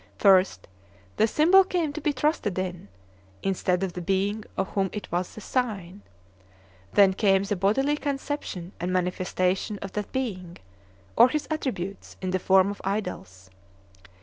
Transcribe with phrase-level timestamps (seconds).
[0.17, 0.67] First,
[1.17, 2.87] the symbol came to be trusted in,
[3.43, 6.01] instead of the being of whom it was the sign.
[6.93, 10.57] Then came the bodily conception and manifestation of that being,
[11.15, 13.51] or his attributes, in the form of idols.